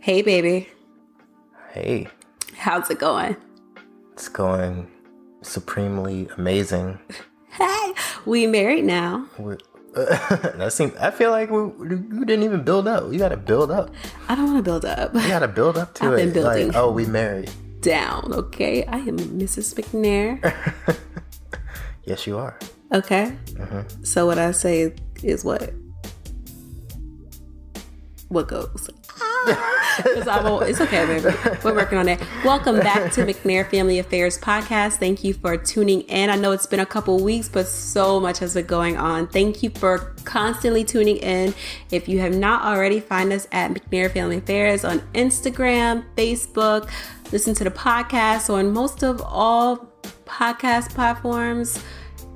[0.00, 0.68] Hey, baby.
[1.72, 2.08] Hey,
[2.56, 3.36] How's it going?
[4.12, 4.90] it's going
[5.42, 6.98] supremely amazing.
[7.50, 7.94] Hey,
[8.26, 9.26] we married now.
[9.38, 9.58] We're,
[9.94, 10.94] that seems.
[10.96, 13.04] I feel like we, we didn't even build up.
[13.08, 13.90] We got to build up.
[14.28, 15.14] I don't want to build up.
[15.14, 16.16] We got to build up to I've it.
[16.16, 16.66] been building.
[16.68, 17.50] Like, oh, we married.
[17.80, 18.84] Down, okay?
[18.86, 19.74] I am Mrs.
[19.74, 20.96] McNair.
[22.04, 22.58] Yes, you are.
[22.90, 23.36] Okay.
[23.48, 24.02] Mm-hmm.
[24.02, 25.74] So what I say is what?
[28.28, 28.88] What goes?
[30.28, 31.34] al- it's okay, baby.
[31.62, 32.20] We're working on it.
[32.44, 34.96] Welcome back to McNair Family Affairs Podcast.
[34.96, 36.30] Thank you for tuning in.
[36.30, 39.28] I know it's been a couple weeks, but so much has been going on.
[39.28, 41.54] Thank you for constantly tuning in.
[41.90, 46.90] If you have not already, find us at McNair Family Affairs on Instagram, Facebook.
[47.32, 49.88] Listen to the podcast on most of all
[50.26, 51.82] podcast platforms.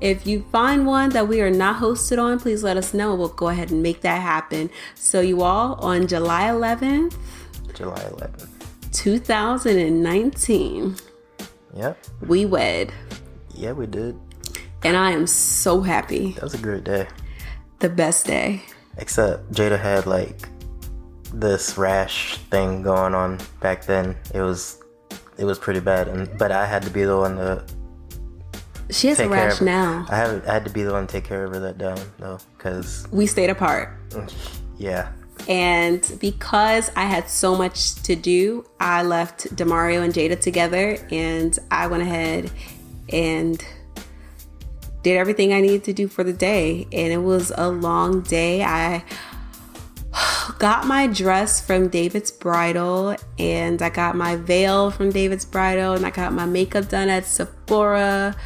[0.03, 3.15] If you find one that we are not hosted on, please let us know.
[3.15, 4.69] We'll go ahead and make that happen.
[4.97, 7.15] So, you all, on July 11th,
[7.73, 8.49] July 11th.
[8.91, 10.97] 2019,
[11.77, 12.05] Yep.
[12.27, 12.93] we wed.
[13.55, 14.19] Yeah, we did.
[14.83, 16.33] And I am so happy.
[16.33, 17.07] That was a great day.
[17.79, 18.63] The best day.
[18.99, 20.49] Except Jada had like
[21.33, 24.17] this rash thing going on back then.
[24.35, 24.83] It was
[25.39, 27.65] it was pretty bad, and but I had to be the one to
[28.91, 30.07] She has a rash now.
[30.09, 31.99] I have I had to be the one to take care of her that down
[32.19, 33.91] though, because We stayed apart.
[34.11, 34.33] Mm,
[34.79, 35.13] yeah,
[35.49, 41.59] And because I had so much to do, I left Demario and Jada together and
[41.71, 42.51] I went ahead
[43.09, 43.65] and
[45.03, 46.87] did everything I needed to do for the day.
[46.93, 48.63] And it was a long day.
[48.63, 49.05] I
[50.59, 56.07] got my dress from David's Bridal and I got my veil from David's Bridal and
[56.07, 58.37] I got my makeup done at Sephora.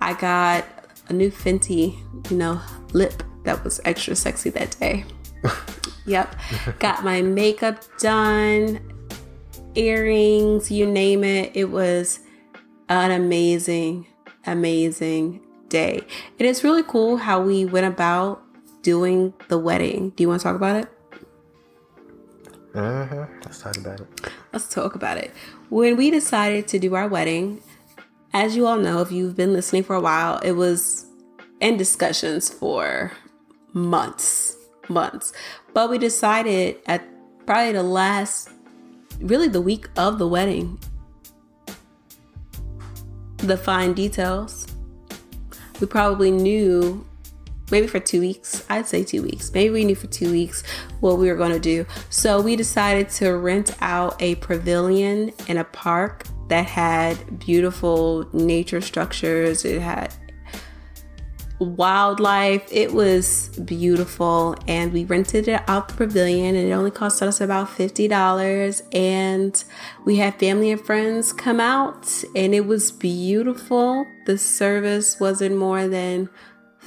[0.00, 0.64] I got
[1.08, 1.98] a new Fenty,
[2.30, 2.60] you know,
[2.92, 5.04] lip that was extra sexy that day.
[6.06, 6.36] Yep.
[6.78, 8.80] Got my makeup done,
[9.74, 11.50] earrings, you name it.
[11.54, 12.20] It was
[12.88, 14.06] an amazing,
[14.46, 16.02] amazing day.
[16.38, 18.42] It's really cool how we went about
[18.82, 20.10] doing the wedding.
[20.10, 20.88] Do you want to talk about it?
[22.72, 24.06] hmm let's talk about it.
[24.52, 25.32] Let's talk about it.
[25.70, 27.62] When we decided to do our wedding,
[28.36, 31.06] as you all know, if you've been listening for a while, it was
[31.60, 33.10] in discussions for
[33.72, 34.54] months,
[34.90, 35.32] months.
[35.72, 37.02] But we decided at
[37.46, 38.50] probably the last,
[39.20, 40.78] really the week of the wedding,
[43.38, 44.66] the fine details.
[45.80, 47.06] We probably knew
[47.70, 48.66] maybe for two weeks.
[48.68, 49.50] I'd say two weeks.
[49.54, 50.62] Maybe we knew for two weeks
[51.00, 51.86] what we were going to do.
[52.10, 58.80] So we decided to rent out a pavilion in a park that had beautiful nature
[58.80, 59.64] structures.
[59.64, 60.12] It had
[61.58, 62.68] wildlife.
[62.70, 64.56] It was beautiful.
[64.68, 68.82] And we rented it out the pavilion and it only cost us about $50.
[68.92, 69.64] And
[70.04, 74.06] we had family and friends come out and it was beautiful.
[74.26, 76.28] The service wasn't more than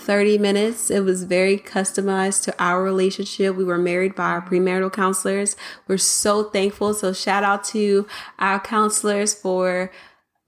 [0.09, 0.89] 30 minutes.
[0.89, 3.55] It was very customized to our relationship.
[3.55, 5.55] We were married by our premarital counselors.
[5.87, 6.95] We're so thankful.
[6.95, 8.07] So, shout out to
[8.39, 9.91] our counselors for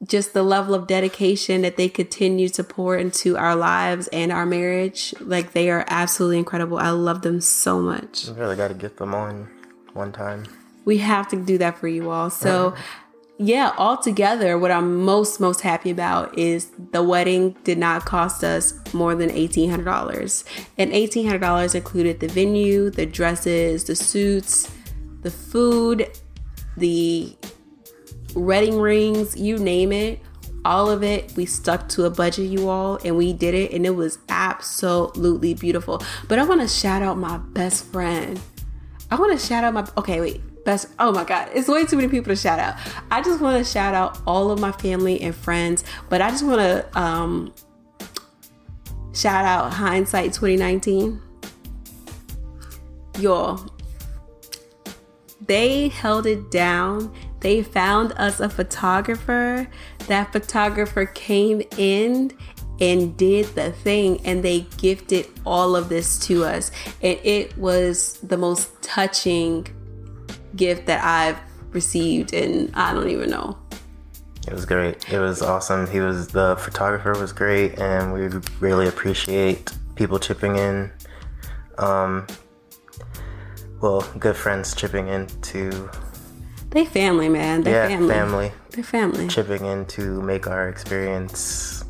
[0.04, 4.48] just the level of dedication that they continue to pour into our lives and our
[4.48, 5.14] marriage.
[5.20, 6.80] Like, they are absolutely incredible.
[6.80, 8.30] I love them so much.
[8.30, 9.48] We really got to get them on
[9.94, 10.46] one time.
[10.86, 12.32] We have to do that for you all.
[12.32, 12.74] So,
[13.42, 18.76] yeah, altogether, what I'm most, most happy about is the wedding did not cost us
[18.94, 20.44] more than $1,800.
[20.78, 24.72] And $1,800 included the venue, the dresses, the suits,
[25.24, 26.08] the food,
[26.78, 27.36] the
[28.36, 30.20] wedding rings, you name it.
[30.64, 33.88] All of it, we stuck to a budget, you all, and we did it, and
[33.88, 36.04] it was absolutely beautiful.
[36.28, 38.40] But I want to shout out my best friend.
[39.10, 40.42] I want to shout out my okay, wait.
[40.64, 42.76] Best oh my god, it's way too many people to shout out.
[43.10, 46.46] I just want to shout out all of my family and friends, but I just
[46.46, 47.54] want to um
[49.14, 51.22] shout out hindsight 2019.
[53.20, 53.66] Y'all,
[55.48, 57.14] they held it down.
[57.40, 59.68] They found us a photographer.
[60.08, 62.32] That photographer came in
[62.80, 66.72] and did the thing and they gifted all of this to us.
[67.02, 69.68] And it was the most touching
[70.56, 71.38] gift that I've
[71.74, 73.58] received and I don't even know.
[74.48, 75.12] It was great.
[75.12, 75.88] It was awesome.
[75.88, 78.28] He was the photographer was great, and we
[78.60, 80.92] really appreciate people chipping in.
[81.78, 82.26] Um,
[83.82, 85.90] well, good friends chipping in to
[86.72, 87.62] They family, man.
[87.62, 88.14] They're yeah family.
[88.14, 89.28] family They're family.
[89.28, 91.81] chipping in to make our experience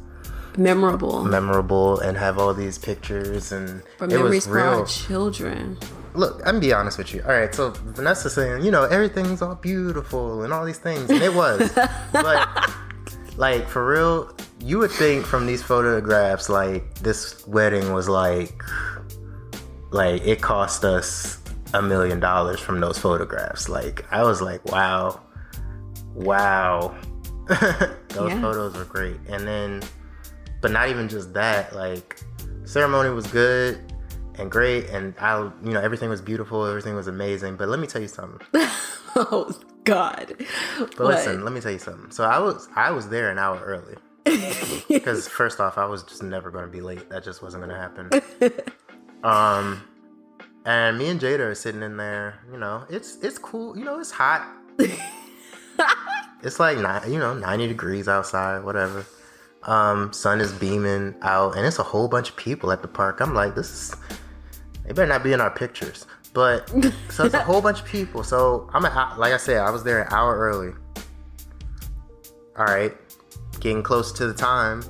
[0.58, 1.24] memorable.
[1.24, 4.86] memorable and have all these pictures and For it memories was for our real.
[4.86, 5.78] children.
[6.14, 7.22] Look, I'm be honest with you.
[7.24, 11.22] All right, so Vanessa saying, you know, everything's all beautiful and all these things, and
[11.22, 11.72] it was,
[12.12, 12.50] but
[13.38, 18.62] like for real, you would think from these photographs, like this wedding was like,
[19.92, 21.40] like it cost us
[21.74, 23.70] a million dollars from those photographs.
[23.70, 25.22] Like I was like, wow,
[26.14, 26.94] wow,
[27.48, 28.42] those Yeah.
[28.42, 29.82] photos were great, and then,
[30.62, 32.20] but not even just that, like
[32.64, 33.80] ceremony was good
[34.36, 37.88] and great and I you know everything was beautiful everything was amazing but let me
[37.88, 38.40] tell you something.
[39.14, 39.52] Oh
[39.84, 40.36] God.
[40.38, 41.08] but What?
[41.16, 42.12] listen let me tell you something.
[42.12, 43.96] So I was I was there an hour early.
[44.88, 47.10] Because first off I was just never going to be late.
[47.10, 48.54] That just wasn't going to happen.
[49.24, 49.84] Um
[50.66, 54.00] and me and Jada are sitting in there you know it's it's cool you know
[54.00, 54.48] it's hot.
[56.44, 59.06] It's like you know 90 degrees outside whatever
[59.64, 63.20] um sun is beaming out and it's a whole bunch of people at the park.
[63.20, 63.96] I'm like this is
[64.86, 66.06] they better not be in our pictures.
[66.34, 66.70] But
[67.10, 68.24] so it's a whole bunch of people.
[68.24, 70.74] So i'm a, like i said i was there an hour early.
[72.58, 72.94] All right
[73.62, 74.84] getting close to the time.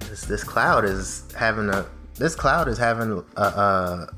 [0.00, 4.08] This this cloud is having a this cloud is having a a,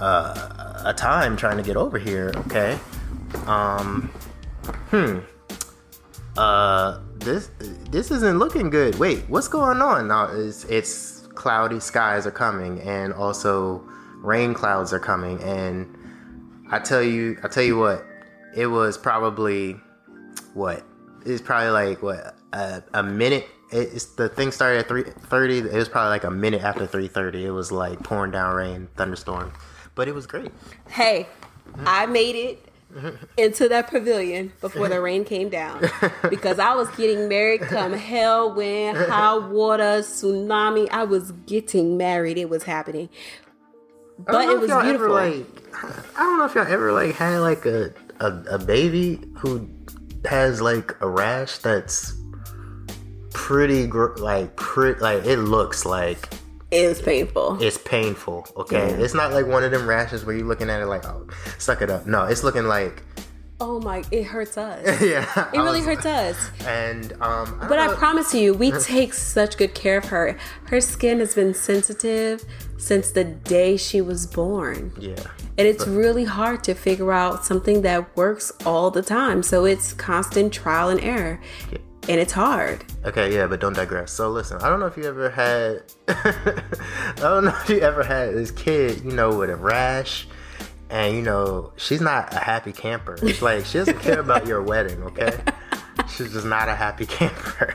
[0.00, 2.78] a, a time trying to get over here okay?
[3.46, 4.10] Um
[4.90, 5.18] hmm
[6.36, 7.50] uh this
[7.90, 8.98] this isn't looking good.
[8.98, 10.08] Wait what's going on?
[10.08, 13.82] Now it's it's cloudy skies are coming and also
[14.18, 15.42] rain clouds are coming.
[15.42, 15.96] And
[16.70, 18.04] i tell you i tell you what
[18.54, 19.76] it was probably
[20.54, 20.84] what?
[21.24, 23.48] It's probably like what a, a minute.
[23.70, 27.50] It's the thing started at 3.30 it was probably like a minute after 3.30 it
[27.50, 29.52] was like pouring down rain thunderstorm.
[29.94, 30.50] But it was great.
[30.88, 31.26] Hey,
[31.86, 32.71] I made it
[33.36, 35.84] into that pavilion before the rain came down
[36.30, 40.88] because I was getting married come hell, wind, high water, tsunami.
[40.90, 42.38] I was getting married.
[42.38, 43.08] It was happening.
[44.18, 44.88] But it was beautiful.
[44.88, 45.46] Ever, like,
[46.16, 49.68] I don't know if y'all ever like had like a, a a baby who
[50.26, 52.14] has like a rash that's
[53.32, 56.28] pretty gr- like pretty like it looks like
[56.88, 57.62] was painful.
[57.62, 58.46] it's painful.
[58.56, 59.04] Okay, Yeah.
[59.04, 61.26] it's not like one of them rashes where you're looking at it like oh
[61.58, 62.06] suck it up.
[62.06, 63.02] No, it's looking like
[63.60, 65.00] oh my, it hurts us.
[65.00, 65.24] yeah.
[65.54, 66.50] It really hurts us.
[66.66, 70.36] And um, I But I promise you, we take such good care of her.
[70.64, 72.42] Her skin has been sensitive
[72.76, 74.92] since the day she was born.
[74.98, 75.14] yeah.
[75.58, 79.44] And it's really hard to figure out something that works all the time.
[79.44, 81.38] So it's constant trial and error.
[82.08, 82.84] And it's hard.
[83.04, 84.12] Okay, yeah, but don't digress.
[84.12, 88.02] So listen, I don't know if you ever had, I don't know if you ever
[88.02, 90.26] had this kid, you know, with a rash,
[90.90, 93.16] and you know she's not a happy camper.
[93.22, 95.38] It's like she doesn't care about your wedding, okay?
[96.08, 97.74] She's just not a happy camper.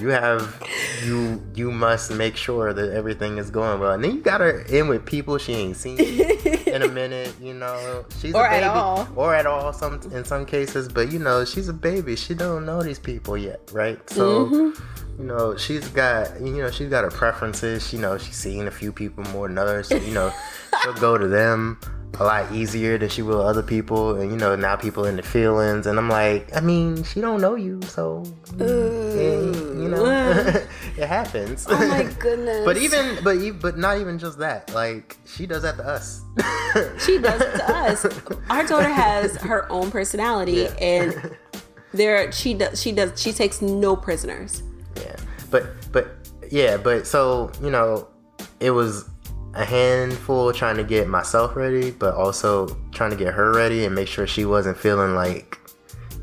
[0.00, 0.60] You have,
[1.04, 4.60] you you must make sure that everything is going well, and then you got her
[4.62, 7.32] in with people she ain't seen in a minute.
[7.40, 9.08] You know, she's Or a at baby, all.
[9.14, 9.72] or at all.
[9.72, 12.16] Some in some cases, but you know, she's a baby.
[12.16, 13.98] She don't know these people yet, right?
[14.10, 15.20] So, Mm-hmm.
[15.22, 17.92] you know, she's got you know she's got her preferences.
[17.92, 19.88] You know, she's seen a few people more than others.
[19.88, 20.32] So, you know,
[20.82, 21.78] she'll go to them
[22.18, 24.14] a lot easier than she will other people.
[24.20, 27.40] And you know, now people in the feelings, and I'm like, I mean, she don't
[27.40, 28.22] know you, so
[28.58, 30.04] yeah, you know,
[30.96, 31.66] it happens.
[31.68, 32.64] Oh my goodness.
[32.64, 34.72] But even, but e- but not even just that.
[34.74, 36.22] Like she does that to us.
[37.04, 38.06] she does it to us.
[38.50, 40.74] Our daughter has her own personality Yeah.
[40.80, 41.36] and
[41.92, 44.62] there she does she does she takes no prisoners.
[44.96, 45.16] Yeah,
[45.50, 46.08] but but
[46.50, 48.08] yeah, but so you know,
[48.60, 49.08] it was
[49.54, 53.94] a handful trying to get myself ready, but also trying to get her ready and
[53.94, 55.58] make sure she wasn't feeling like,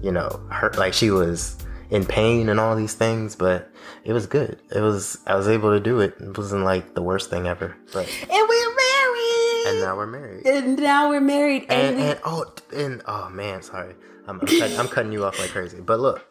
[0.01, 1.57] you know, hurt like she was
[1.89, 3.35] in pain and all these things.
[3.35, 3.71] But
[4.03, 4.59] it was good.
[4.75, 6.15] It was I was able to do it.
[6.19, 7.75] It wasn't like the worst thing ever.
[7.93, 9.63] But And we're married.
[9.67, 10.45] and now we're married.
[10.47, 12.45] And now we're married and, And, we, and oh
[12.75, 13.95] and oh man, sorry,
[14.27, 15.79] I'm I'm cutting, I'm cutting you off like crazy.
[15.81, 16.25] But look,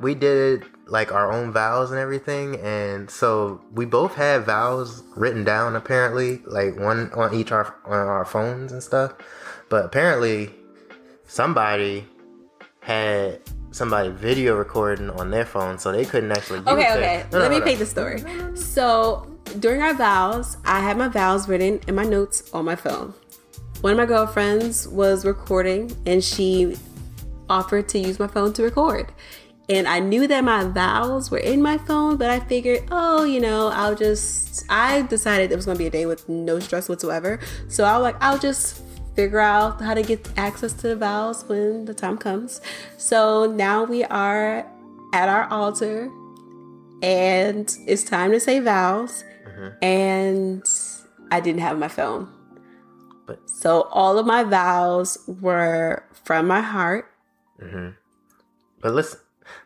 [0.00, 5.44] we did like our own vows and everything, and so we both had vows written
[5.44, 5.76] down.
[5.76, 9.14] Apparently, like one on each our on our phones and stuff.
[9.68, 10.50] But apparently,
[11.26, 12.06] somebody
[12.80, 16.60] had somebody video recording on their phone, so they couldn't actually.
[16.60, 16.96] Okay, it.
[16.96, 17.26] okay.
[17.32, 18.22] No, no, Let me hold paint the story.
[18.56, 19.26] So
[19.60, 23.14] during our vows, I had my vows written in my notes on my phone.
[23.80, 26.76] One of my girlfriends was recording and she
[27.48, 29.12] offered to use my phone to record.
[29.68, 33.40] And I knew that my vows were in my phone, but I figured, oh, you
[33.40, 37.40] know, I'll just I decided it was gonna be a day with no stress whatsoever.
[37.68, 38.82] So I was like, I'll just
[39.16, 42.60] figure out how to get access to the vows when the time comes.
[42.98, 44.66] So now we are
[45.14, 46.10] at our altar
[47.02, 49.24] and it's time to say vows.
[49.46, 49.84] Mm-hmm.
[49.84, 50.64] And
[51.30, 52.28] I didn't have my phone.
[53.26, 57.10] But- so all of my vows were from my heart.
[57.60, 57.90] Mm-hmm.
[58.80, 59.20] But listen,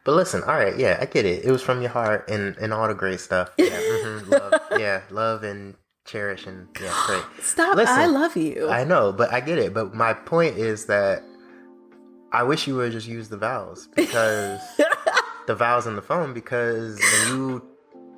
[0.04, 0.42] but listen.
[0.42, 1.44] All right, yeah, I get it.
[1.44, 3.50] It was from your heart and and all the great stuff.
[3.56, 7.22] Yeah, mhm, love, yeah, love and cherish and yeah, great.
[7.42, 7.76] Stop!
[7.76, 8.68] Listen, I love you.
[8.68, 9.74] I know, but I get it.
[9.74, 11.22] But my point is that
[12.32, 14.60] I wish you would just use the vowels because
[15.46, 17.64] the vowels in the phone because when you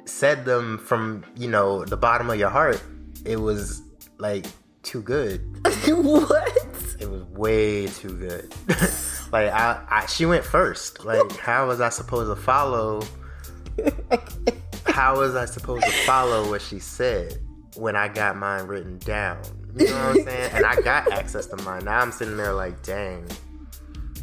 [0.04, 2.82] said them from you know the bottom of your heart,
[3.24, 3.82] it was
[4.18, 4.46] like
[4.82, 5.40] too good.
[5.86, 6.56] what?
[6.98, 8.54] It was way too good.
[9.32, 11.04] Like I, I, she went first.
[11.04, 13.02] Like how was I supposed to follow?
[14.86, 17.38] How was I supposed to follow what she said
[17.76, 19.40] when I got mine written down?
[19.76, 20.50] You know what I'm saying?
[20.52, 21.84] And I got access to mine.
[21.84, 23.26] Now I'm sitting there like, dang.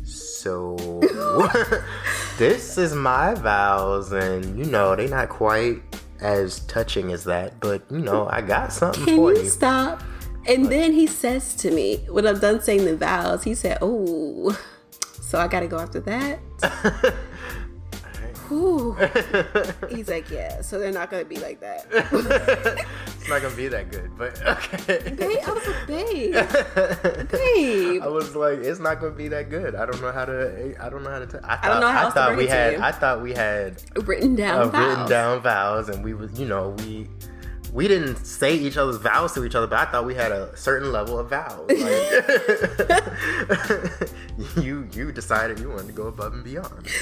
[0.03, 0.75] So
[2.37, 5.81] this is my vows, and you know they not quite
[6.21, 9.49] as touching as that, but you know I got something Can for you you.
[9.49, 10.03] stop?
[10.47, 14.57] And then he says to me, when I'm done saying the vows, he said, "Oh,
[15.27, 16.39] so I got to go after that."
[19.89, 23.91] He's like, "Yeah, so they're not gonna be like that." it's not gonna be that
[23.91, 25.15] good, but okay.
[25.17, 28.01] Babe, I was a babe, babe.
[28.01, 29.75] I was like, it's not gonna be that good.
[29.75, 30.75] I don't know how to.
[30.79, 31.27] I don't know how to.
[31.27, 32.75] T- I, thought, don't know how I thought we had.
[32.75, 34.87] I thought we had Written down uh, vows.
[34.87, 37.09] written down vows, and we was, you know, we
[37.77, 40.49] we didn't say each other's vows to each other, but I thought we had a
[40.57, 41.69] certain level of vows.
[41.69, 41.77] Like,
[44.65, 46.87] you you decided you wanted to go above and beyond.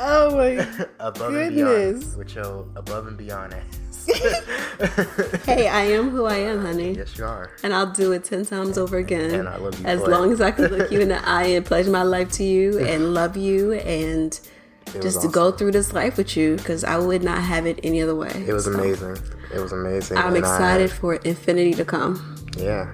[0.00, 0.46] Oh my.
[1.00, 2.04] above and Goodness.
[2.04, 4.06] beyond with your above and beyond ass.
[5.46, 6.92] Hey, I am who I am, honey.
[6.94, 7.50] yes, you are.
[7.64, 9.32] And I'll do it 10 times over again.
[9.34, 10.08] And I love you As it.
[10.08, 12.78] long as I can look you in the eye and pledge my life to you
[12.80, 14.38] and love you and
[15.00, 18.00] just to go through this life with you because I would not have it any
[18.02, 18.30] other way.
[18.46, 19.16] It was So, amazing.
[19.54, 20.16] It was amazing.
[20.18, 22.36] I'm and I- excited for infinity to come.
[22.56, 22.92] Yeah.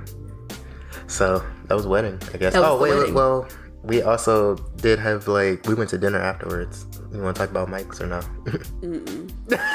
[1.07, 2.55] So that was wedding, I guess.
[2.55, 3.15] Oh wait, wedding.
[3.15, 3.47] well,
[3.83, 6.87] we also did have like we went to dinner afterwards.
[7.13, 8.21] You want to talk about mics or no?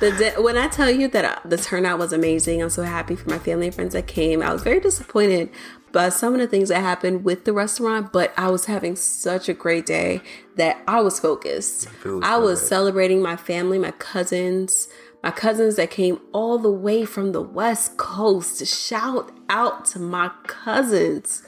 [0.00, 3.28] The when I tell you that uh, the turnout was amazing, I'm so happy for
[3.30, 4.42] my family and friends that came.
[4.42, 5.50] I was very disappointed
[5.92, 9.48] by some of the things that happened with the restaurant, but I was having such
[9.48, 10.20] a great day
[10.56, 11.88] that I was focused.
[12.22, 12.68] I was good.
[12.68, 14.88] celebrating my family, my cousins,
[15.22, 18.64] my cousins that came all the way from the West Coast.
[18.66, 21.42] Shout out to my cousins.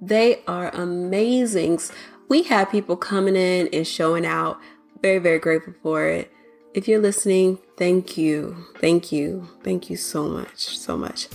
[0.00, 1.80] They are amazing.
[2.28, 4.58] We had people coming in and showing out.
[5.02, 6.32] Very, very grateful for it.
[6.72, 8.56] If you're listening, thank you.
[8.78, 9.48] Thank you.
[9.64, 10.78] Thank you so much.
[10.78, 11.28] So much.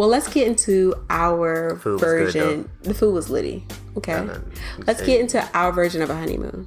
[0.00, 2.70] Well, let's get into our Food was good, version.
[2.80, 3.66] the food was litty.
[3.98, 4.22] Okay.
[4.24, 4.42] you
[4.86, 6.66] Let's say- get into our version of a honeymoon.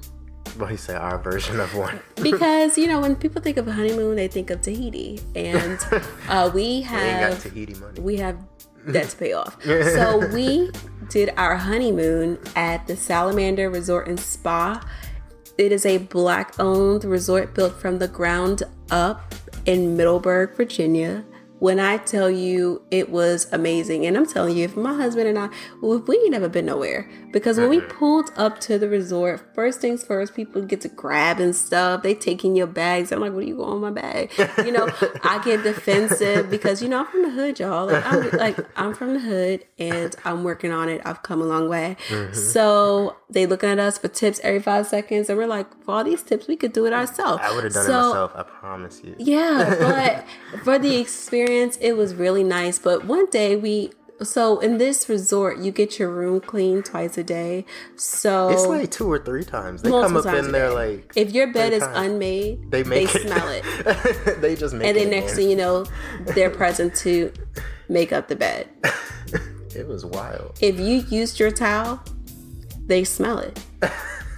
[0.60, 2.00] Well, he said our version of one.
[2.22, 5.20] Because, you know, when people think of a honeymoon, they think of Tahiti.
[5.36, 5.80] And
[6.30, 8.00] uh, we We got have Tahiti money.
[8.02, 8.38] we have
[8.86, 9.58] that to pay off.
[9.66, 10.70] So we
[11.10, 14.80] did our honeymoon at the Salamander Resort and Spa.
[15.58, 18.62] It is a black owned resort built from the ground
[18.92, 19.34] up
[19.66, 21.24] in Middleburg, Virginia.
[21.64, 25.40] When I tell you it was amazing, and I'm telling you, if my husband and
[25.40, 25.48] I,
[25.82, 29.80] well, we ain't never been nowhere because when we pulled up to the resort, first
[29.80, 32.04] things first, people get to grab and stuff.
[32.04, 33.14] They taking your bags.
[33.14, 34.30] I'm like, what are you going on my bag?
[34.58, 34.90] You know,
[35.24, 37.88] I get defensive because you know I'm from the hood, y'all.
[37.88, 41.02] Like I'm like I'm from the hood, and I'm working on it.
[41.06, 41.96] I've come a long way.
[42.10, 42.34] Mm-hmm.
[42.34, 46.04] So they looking at us for tips every five seconds, and we're like, for all
[46.04, 47.42] these tips, we could do it ourselves.
[47.42, 48.32] I would have done So- it myself.
[48.36, 49.16] I promise you.
[49.18, 52.80] yeah, but for the experience, it was really nice.
[52.80, 53.92] But one day we,
[54.22, 57.66] so in this resort, you get your room cleaned twice a day.
[57.96, 59.82] So It's like two or three times.
[59.82, 61.98] They come up in there like if your bed is times.
[61.98, 63.22] unmade, they they, make it.
[63.24, 64.90] smell it, they just make it.
[64.90, 65.86] and then next thing you know,
[66.36, 67.32] they're present to
[67.90, 68.68] make up the bed.
[69.76, 70.58] it was wild.
[70.62, 72.02] If you used your towel,
[72.86, 73.60] they smell it.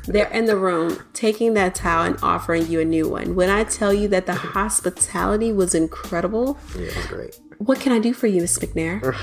[0.07, 3.35] They're in the room taking that towel and offering you a new one.
[3.35, 7.39] When I tell you that the hospitality was incredible, Yeah, it was great.
[7.57, 9.15] What can I do for you, Miss McNair?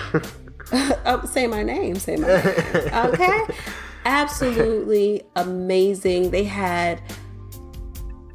[1.07, 1.97] oh, say my name.
[1.97, 3.13] Say my name.
[3.13, 3.41] Okay.
[4.05, 6.31] Absolutely amazing.
[6.31, 7.01] They had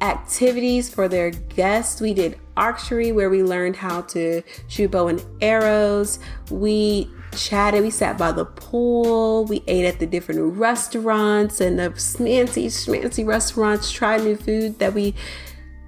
[0.00, 2.00] activities for their guests.
[2.00, 6.18] We did archery where we learned how to shoot bow and arrows.
[6.50, 7.82] We chatted.
[7.82, 9.44] We sat by the pool.
[9.44, 13.90] We ate at the different restaurants and the fancy, schmancy restaurants.
[13.90, 15.14] Tried new food that we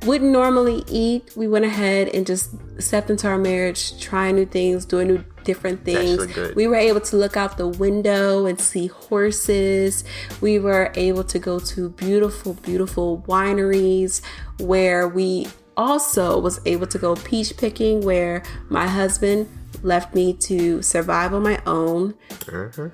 [0.04, 4.86] wouldn't normally eat, we went ahead and just stepped into our marriage, trying new things,
[4.86, 6.26] doing new different things.
[6.54, 10.04] We were able to look out the window and see horses.
[10.40, 14.22] We were able to go to beautiful, beautiful wineries
[14.58, 19.48] where we also was able to go peach picking where my husband
[19.82, 22.14] left me to survive on my own.
[22.30, 22.88] Mm-hmm.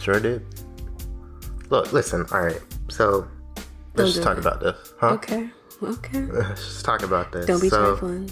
[0.00, 0.44] Sure did.
[1.70, 2.60] Look, listen, all right.
[2.88, 3.28] So
[3.94, 4.40] let's just talk it.
[4.40, 4.94] about this.
[4.98, 5.10] Huh?
[5.12, 5.50] Okay.
[5.82, 6.20] Okay.
[6.20, 7.46] Let's just talk about this.
[7.46, 8.30] Don't be so, trifling.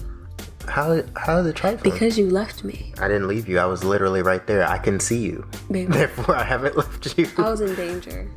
[0.68, 1.92] How how is it trifling?
[1.92, 2.92] Because you left me.
[2.98, 3.58] I didn't leave you.
[3.58, 4.68] I was literally right there.
[4.68, 5.44] I can see you.
[5.70, 5.92] Baby.
[5.92, 7.28] Therefore, I haven't left you.
[7.38, 8.30] I was in danger.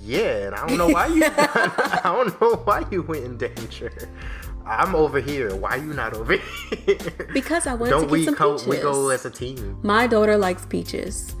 [0.00, 1.22] Yeah, and I don't know why you.
[1.26, 3.92] I don't know why you went in danger.
[4.66, 5.54] I'm over here.
[5.56, 6.98] Why are you not over here?
[7.32, 8.68] Because I went don't to get we some co- peaches.
[8.68, 9.78] We go as a team.
[9.82, 11.34] My daughter likes peaches.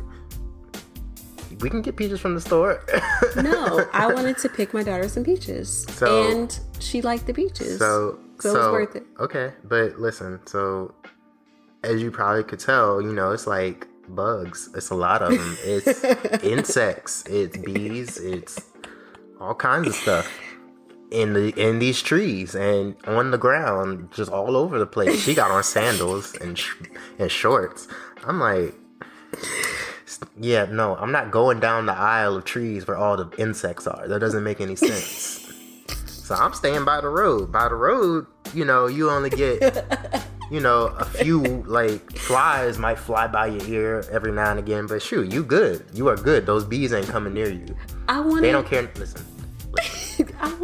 [1.60, 2.84] We can get peaches from the store.
[3.36, 7.78] no, I wanted to pick my daughter some peaches, so, and she liked the peaches.
[7.78, 9.06] So, so, so it was worth it.
[9.18, 10.38] Okay, but listen.
[10.46, 10.94] So,
[11.82, 14.70] as you probably could tell, you know, it's like bugs.
[14.76, 15.56] It's a lot of them.
[15.64, 16.04] It's
[16.44, 17.24] insects.
[17.26, 18.18] It's bees.
[18.18, 18.60] It's
[19.40, 20.30] all kinds of stuff
[21.10, 25.20] in the in these trees and on the ground, just all over the place.
[25.20, 26.74] She got on sandals and sh-
[27.18, 27.88] and shorts.
[28.24, 28.74] I'm like,
[30.38, 34.06] yeah, no, I'm not going down the aisle of trees where all the insects are.
[34.08, 35.50] That doesn't make any sense.
[36.06, 37.52] so I'm staying by the road.
[37.52, 40.24] By the road, you know, you only get.
[40.50, 44.86] You know, a few like flies might fly by your ear every now and again,
[44.86, 45.84] but shoot, you good.
[45.92, 46.46] You are good.
[46.46, 47.76] Those bees ain't coming near you.
[48.08, 48.40] I want.
[48.40, 48.90] They don't care.
[48.96, 49.22] Listen,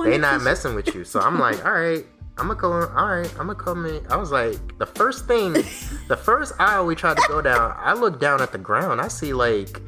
[0.05, 1.05] they not messing with you.
[1.05, 2.05] So I'm like, all right,
[2.38, 2.73] I'm gonna come.
[2.73, 4.07] All right, I'm gonna come in.
[4.11, 5.53] I was like, the first thing,
[6.09, 9.00] the first aisle we tried to go down, I looked down at the ground.
[9.00, 9.81] I see like,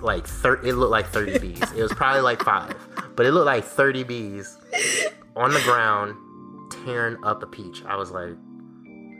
[0.00, 0.68] like thirty.
[0.68, 1.62] It looked like thirty bees.
[1.72, 2.76] It was probably like five,
[3.16, 4.56] but it looked like thirty bees
[5.34, 6.14] on the ground
[6.84, 7.82] tearing up a peach.
[7.84, 8.36] I was like,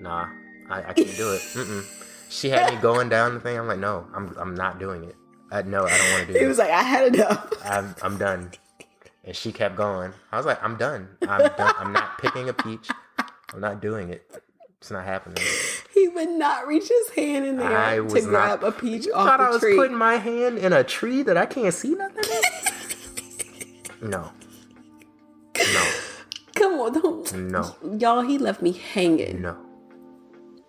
[0.00, 0.28] nah,
[0.70, 1.40] I, I can't do it.
[1.54, 1.84] Mm-mm.
[2.28, 3.58] She had me going down the thing.
[3.58, 5.16] I'm like, no, I'm I'm not doing it.
[5.50, 6.42] I, no, I don't want to do it.
[6.42, 7.52] He was like, I had enough.
[7.64, 8.52] I'm I'm done.
[9.26, 10.12] And she kept going.
[10.30, 11.08] I was like, I'm done.
[11.22, 11.74] I'm done.
[11.78, 12.88] I'm not picking a peach.
[13.52, 14.30] I'm not doing it.
[14.80, 15.42] It's not happening.
[15.92, 19.26] He would not reach his hand in there I to grab not, a peach off
[19.26, 19.74] thought the I was tree.
[19.74, 22.22] putting my hand in a tree that I can't see nothing
[24.02, 24.30] No.
[25.56, 25.90] No.
[26.54, 27.34] Come on, don't.
[27.34, 27.76] No.
[27.98, 29.40] Y'all, he left me hanging.
[29.42, 29.56] No.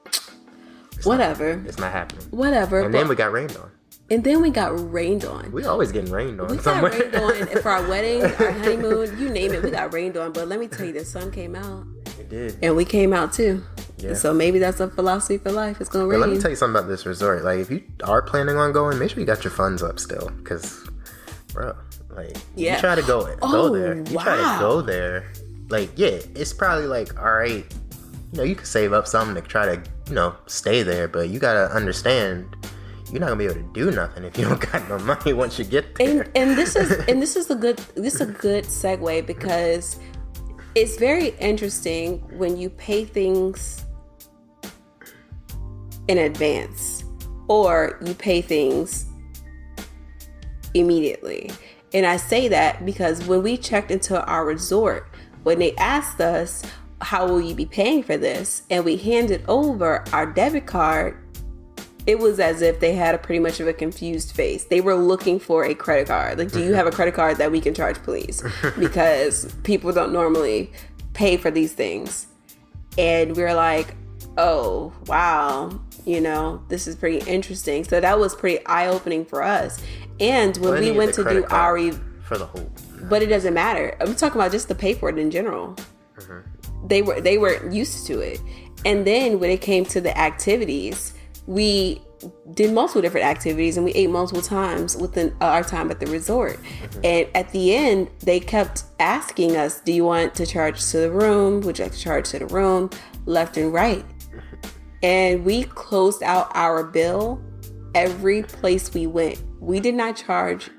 [0.06, 1.58] It's Whatever.
[1.58, 2.26] Not, it's not happening.
[2.32, 2.82] Whatever.
[2.82, 3.70] And then we got rained on.
[4.10, 5.52] And then we got rained on.
[5.52, 6.48] We always getting rained on.
[6.48, 6.92] We somewhere.
[6.92, 9.62] got rained on for our wedding, our honeymoon, you name it.
[9.62, 10.32] We got rained on.
[10.32, 11.86] But let me tell you, the sun came out.
[12.18, 12.58] It did.
[12.62, 13.64] And we came out too.
[13.98, 14.14] Yeah.
[14.14, 15.82] So maybe that's a philosophy for life.
[15.82, 16.20] It's gonna rain.
[16.20, 17.44] But let me tell you something about this resort.
[17.44, 20.30] Like, if you are planning on going, make sure you got your funds up still,
[20.38, 20.88] because,
[21.52, 21.76] bro,
[22.12, 22.74] like, yeah.
[22.74, 23.96] Oh, you try to go oh, go there.
[23.96, 24.24] You wow.
[24.24, 25.34] try to go there.
[25.70, 27.66] Like, yeah, it's probably like, all right,
[28.32, 31.30] you know, you could save up something to try to, you know, stay there, but
[31.30, 32.56] you gotta understand
[33.12, 35.58] you're not gonna be able to do nothing if you don't got no money once
[35.58, 36.22] you get there.
[36.22, 40.00] And, and this is and this is a good this is a good segue because
[40.76, 43.86] it's very interesting when you pay things
[46.08, 47.04] in advance
[47.48, 49.06] or you pay things
[50.74, 51.52] immediately.
[51.94, 55.10] And I say that because when we checked into our resort,
[55.44, 56.64] when they asked us,
[57.00, 58.64] How will you be paying for this?
[58.70, 61.24] and we handed over our debit card
[62.08, 64.64] it was as if they had a pretty much of a confused face.
[64.64, 66.40] They were looking for a credit card.
[66.40, 68.42] Like, do you have a credit card that we can charge, please?
[68.80, 70.72] Because people don't normally
[71.14, 72.28] pay for these things.
[72.98, 73.94] And we were like,
[74.38, 77.84] oh, wow, you know, this is pretty interesting.
[77.84, 79.84] So that was pretty eye opening for us.
[80.20, 81.92] And when well, we went to do our.
[82.22, 82.72] For the whole.
[83.04, 83.96] But it doesn't matter.
[84.00, 85.76] I'm talking about just the pay for it in general.
[86.18, 86.88] Mm-hmm.
[86.88, 88.40] They were they weren't used to it.
[88.86, 91.14] And then when it came to the activities,
[91.48, 92.02] we
[92.54, 96.08] did multiple different activities and we ate multiple times within uh, our time at the
[96.08, 96.62] resort.
[96.62, 97.00] Mm-hmm.
[97.04, 101.12] And at the end, they kept asking us, Do you want to charge to the
[101.12, 101.62] room?
[101.62, 102.90] Would you like to charge to the room?
[103.26, 104.06] Left and right.
[105.04, 107.42] And we closed out our bill
[107.96, 109.42] every place we went.
[109.60, 110.70] We did not charge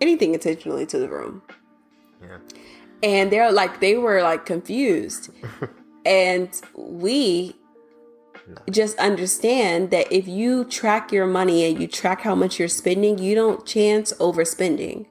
[0.00, 1.42] anything intentionally to the room.
[2.22, 2.38] Yeah.
[3.02, 5.30] And they're like, they were like confused.
[6.06, 7.56] and we
[8.70, 13.18] just understand that if you track your money and you track how much you're spending,
[13.18, 15.06] you don't chance overspending.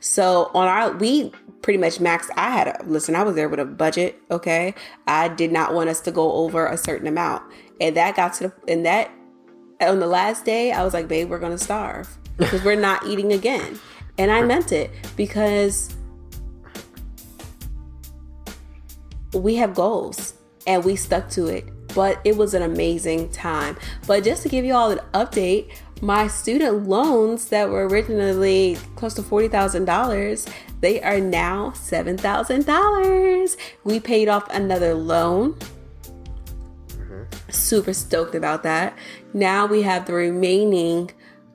[0.00, 2.30] So on our, we pretty much maxed.
[2.36, 3.16] I had a listen.
[3.16, 4.18] I was there with a budget.
[4.30, 4.74] Okay,
[5.06, 7.42] I did not want us to go over a certain amount,
[7.80, 9.10] and that got to the and that
[9.80, 13.32] on the last day, I was like, babe, we're gonna starve because we're not eating
[13.32, 13.78] again,
[14.16, 15.94] and I meant it because
[19.34, 20.34] we have goals
[20.66, 21.64] and we stuck to it.
[21.96, 23.76] But it was an amazing time.
[24.06, 29.14] But just to give you all an update, my student loans that were originally close
[29.14, 33.56] to $40,000, they are now $7,000.
[33.84, 35.54] We paid off another loan.
[36.88, 37.22] Mm-hmm.
[37.50, 38.94] Super stoked about that.
[39.32, 41.12] Now we have the remaining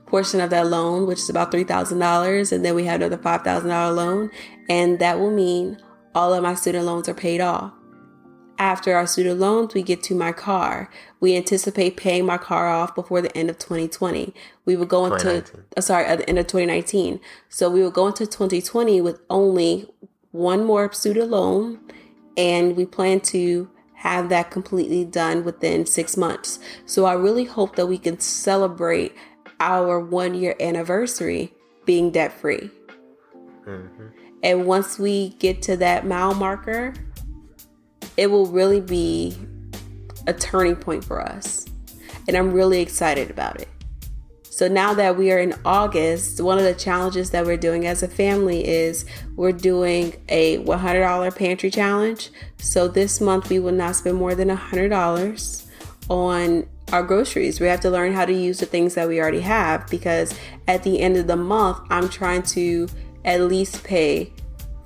[0.07, 4.31] portion of that loan, which is about $3,000, and then we have another $5,000 loan,
[4.67, 5.77] and that will mean
[6.15, 7.71] all of my student loans are paid off.
[8.61, 10.87] After our student loans, we get to my car.
[11.19, 14.35] We anticipate paying my car off before the end of 2020.
[14.65, 15.43] We will go into,
[15.75, 17.19] uh, sorry, at the end of 2019.
[17.49, 19.89] So we will go into 2020 with only
[20.29, 21.79] one more student loan,
[22.37, 26.59] and we plan to have that completely done within six months.
[26.85, 29.15] So I really hope that we can celebrate
[29.59, 31.51] our one year anniversary
[31.85, 32.69] being debt free.
[33.65, 34.07] Mm-hmm.
[34.43, 36.93] And once we get to that mile marker,
[38.21, 39.35] it will really be
[40.27, 41.65] a turning point for us.
[42.27, 43.67] And I'm really excited about it.
[44.43, 48.03] So now that we are in August, one of the challenges that we're doing as
[48.03, 49.05] a family is
[49.35, 52.29] we're doing a $100 pantry challenge.
[52.59, 55.67] So this month we will not spend more than $100
[56.07, 57.59] on our groceries.
[57.59, 60.83] We have to learn how to use the things that we already have because at
[60.83, 62.87] the end of the month, I'm trying to
[63.25, 64.31] at least pay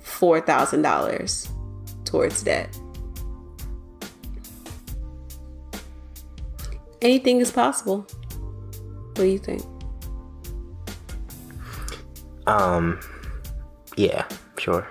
[0.05, 1.49] $4,000
[2.05, 2.79] towards debt.
[7.05, 8.07] Anything is possible.
[9.13, 9.61] What do you think?
[12.47, 12.99] Um,
[13.95, 14.87] yeah, sure.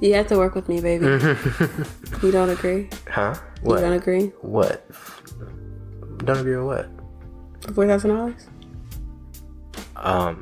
[0.00, 1.06] you have to work with me, baby.
[2.22, 2.88] you don't agree?
[3.10, 3.34] Huh?
[3.62, 3.76] What?
[3.76, 4.26] You don't agree?
[4.42, 4.88] What?
[6.18, 7.74] Don't agree with what?
[7.74, 8.46] Four thousand dollars.
[9.96, 10.40] Um.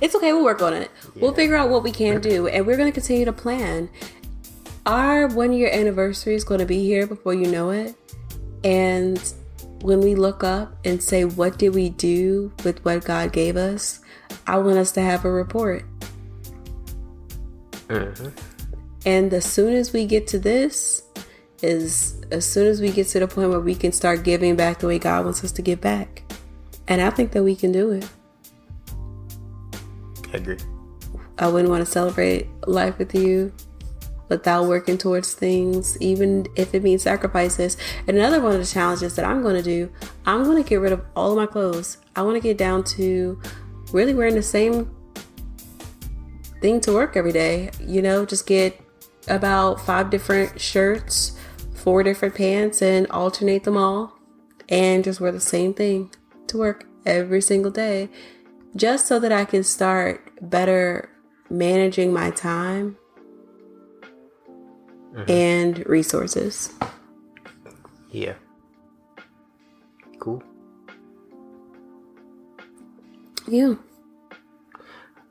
[0.00, 0.32] It's okay.
[0.32, 0.90] We'll work on it.
[1.14, 1.22] Yeah.
[1.22, 3.88] We'll figure out what we can do, and we're going to continue to plan.
[4.84, 7.94] Our one year anniversary is going to be here before you know it,
[8.64, 9.22] and
[9.82, 14.00] when we look up and say, What did we do with what God gave us?
[14.46, 15.84] I want us to have a report.
[17.88, 18.28] Mm-hmm.
[19.04, 21.02] And as soon as we get to this,
[21.62, 24.80] is as soon as we get to the point where we can start giving back
[24.80, 26.22] the way God wants us to give back.
[26.88, 28.08] And I think that we can do it.
[30.32, 30.58] I agree.
[31.38, 33.52] I wouldn't want to celebrate life with you
[34.32, 37.76] without working towards things, even if it means sacrifices.
[38.08, 39.92] And another one of the challenges that I'm going to do,
[40.26, 41.98] I'm going to get rid of all of my clothes.
[42.16, 43.40] I want to get down to
[43.92, 44.90] really wearing the same
[46.60, 47.70] thing to work every day.
[47.80, 48.80] You know, just get
[49.28, 51.38] about five different shirts,
[51.74, 54.18] four different pants, and alternate them all,
[54.68, 56.10] and just wear the same thing
[56.46, 58.08] to work every single day,
[58.76, 61.10] just so that I can start better
[61.50, 62.96] managing my time
[65.12, 65.30] mm-hmm.
[65.30, 66.72] and resources.
[68.10, 68.34] Yeah.
[70.18, 70.42] Cool.
[73.48, 73.74] Yeah.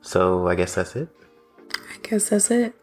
[0.00, 1.08] So I guess that's it.
[1.74, 2.74] I guess that's it.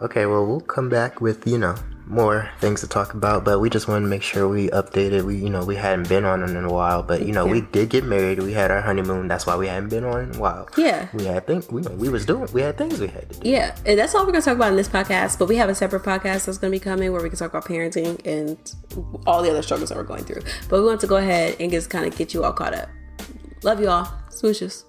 [0.00, 1.74] Okay, well, we'll come back with, you know,
[2.08, 5.22] more things to talk about, but we just wanted to make sure we updated.
[5.24, 7.52] We, you know, we hadn't been on in a while, but you know, yeah.
[7.52, 8.38] we did get married.
[8.40, 9.28] We had our honeymoon.
[9.28, 10.68] That's why we hadn't been on in a while.
[10.76, 11.68] Yeah, we had things.
[11.68, 12.48] We, we was doing.
[12.52, 13.48] We had things we had to do.
[13.48, 15.38] Yeah, and that's all we're gonna talk about in this podcast.
[15.38, 17.64] But we have a separate podcast that's gonna be coming where we can talk about
[17.64, 18.58] parenting and
[19.26, 20.42] all the other struggles that we're going through.
[20.68, 22.88] But we want to go ahead and just kind of get you all caught up.
[23.62, 24.06] Love you all.
[24.30, 24.84] Swooshes.